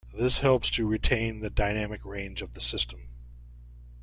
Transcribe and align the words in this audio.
This 0.17 0.39
helps 0.39 0.71
to 0.71 0.87
retain 0.87 1.41
the 1.41 1.51
dynamic 1.51 2.03
range 2.03 2.41
of 2.41 2.55
the 2.55 2.59
system. 2.59 3.09